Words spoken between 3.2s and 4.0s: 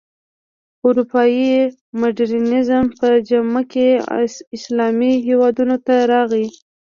جامه کې